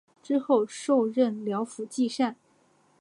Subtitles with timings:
[0.23, 2.35] 之后授任辽府纪善。